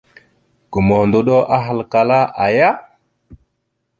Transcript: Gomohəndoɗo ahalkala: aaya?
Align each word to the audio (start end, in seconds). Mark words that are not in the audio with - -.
Gomohəndoɗo 0.71 1.37
ahalkala: 1.55 2.19
aaya? 2.43 2.69